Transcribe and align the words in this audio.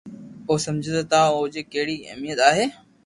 اهو 0.47 0.55
سمجهندا 0.65 1.03
ته 1.11 1.19
ان 1.35 1.45
جي 1.53 1.61
ڪهڙي 1.71 1.95
اهميت 2.11 2.39
آهي، 2.49 2.65